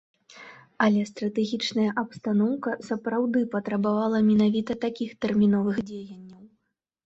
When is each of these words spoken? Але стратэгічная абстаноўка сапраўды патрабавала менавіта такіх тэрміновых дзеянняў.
Але 0.85 1.01
стратэгічная 1.09 1.85
абстаноўка 2.03 2.73
сапраўды 2.89 3.45
патрабавала 3.53 4.25
менавіта 4.33 4.81
такіх 4.89 5.09
тэрміновых 5.23 5.77
дзеянняў. 5.95 6.43